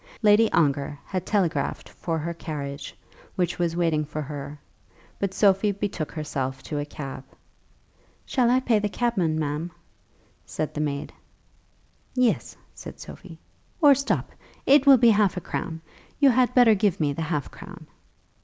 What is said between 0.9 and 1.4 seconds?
had